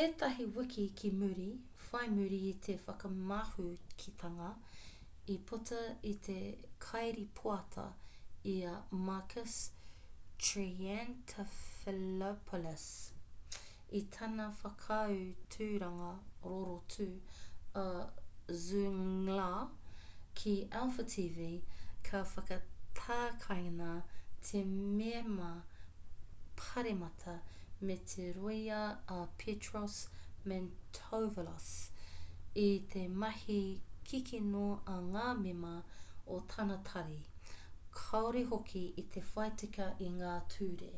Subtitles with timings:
[0.00, 1.46] ētahi wiki ki muri
[1.86, 4.50] whai muri i te whakamahukitanga
[5.36, 5.80] i puta
[6.10, 6.36] i te
[6.86, 7.86] kairīpoata
[8.52, 8.74] i a
[9.10, 9.56] makis
[10.46, 12.84] triantafylopoulos
[14.02, 16.12] i tana whakaaturanga
[16.46, 17.08] rorotu
[17.84, 17.86] a
[18.66, 19.50] zoungla
[20.42, 21.50] ki alpha tv
[22.10, 23.90] ka whakatakaina
[24.50, 25.50] te mema
[26.62, 27.34] pāremata
[27.88, 28.82] me te rōia
[29.14, 29.94] a petros
[30.50, 31.66] mantouvalos
[32.64, 33.56] i te mahi
[34.10, 35.72] kikino a ngā mema
[36.36, 37.18] o tana tari
[38.02, 40.92] kāore hoki i te whai tika i ngā ture